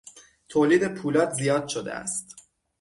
تولید 0.47 0.85
پولاد 0.87 1.29
زیاد 1.29 1.67
شده 1.67 1.93
است. 1.93 2.35